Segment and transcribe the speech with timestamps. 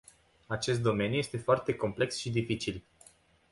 [0.47, 2.83] Acest domeniu este foarte complex și dificil.